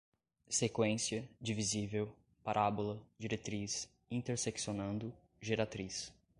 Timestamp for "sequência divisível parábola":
0.49-2.99